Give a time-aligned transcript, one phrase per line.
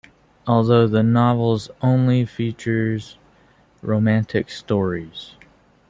[0.47, 3.19] Although the novels only features
[3.83, 5.35] romantic stories.